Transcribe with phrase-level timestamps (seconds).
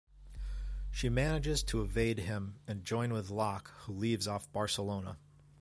[0.89, 5.19] She manages to evade him, and join with Locke who leaves off Barcelona.